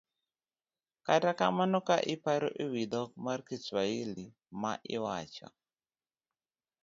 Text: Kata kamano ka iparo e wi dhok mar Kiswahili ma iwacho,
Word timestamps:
Kata 1.05 1.31
kamano 1.39 1.77
ka 1.87 1.97
iparo 2.13 2.49
e 2.63 2.65
wi 2.71 2.83
dhok 2.91 3.09
mar 3.25 3.39
Kiswahili 3.47 4.25
ma 4.61 4.73
iwacho, 4.95 5.47